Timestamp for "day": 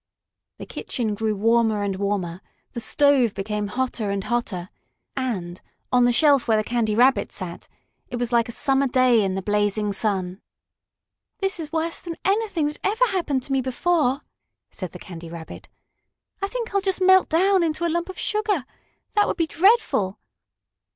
8.87-9.23